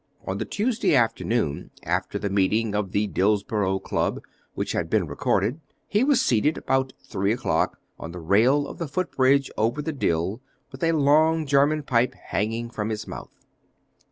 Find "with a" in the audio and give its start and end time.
10.71-10.93